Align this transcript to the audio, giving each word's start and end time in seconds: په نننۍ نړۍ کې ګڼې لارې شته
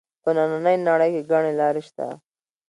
په 0.23 0.29
نننۍ 0.35 0.75
نړۍ 0.89 1.09
کې 1.15 1.21
ګڼې 1.31 1.51
لارې 1.59 1.81
شته 1.87 2.07